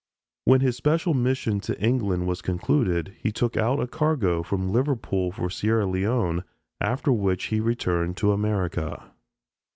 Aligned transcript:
When 0.45 0.61
his 0.61 0.75
special 0.77 1.13
mission 1.13 1.59
to 1.59 1.79
England 1.79 2.25
was 2.25 2.41
concluded, 2.41 3.13
he 3.19 3.31
took 3.31 3.55
out 3.55 3.79
a 3.79 3.85
cargo 3.85 4.41
from 4.41 4.71
Liverpool 4.71 5.31
for 5.31 5.47
Sierra 5.47 5.85
Leone, 5.85 6.43
after 6.79 7.11
which 7.11 7.43
he 7.53 7.59
returned 7.59 8.17
to 8.17 8.31
America. 8.31 9.11